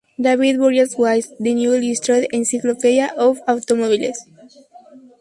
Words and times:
David 0.19 0.57
Burgess 0.57 0.95
Wise, 0.97 1.31
"The 1.39 1.53
New 1.53 1.75
Illustrated 1.75 2.27
Encyclopedia 2.35 3.13
of 3.17 3.37
Automobiles". 3.47 4.25